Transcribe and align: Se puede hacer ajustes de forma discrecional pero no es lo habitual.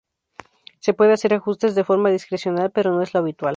Se 0.79 0.95
puede 0.95 1.13
hacer 1.13 1.35
ajustes 1.35 1.75
de 1.75 1.83
forma 1.83 2.09
discrecional 2.09 2.71
pero 2.71 2.89
no 2.91 3.03
es 3.03 3.13
lo 3.13 3.19
habitual. 3.19 3.49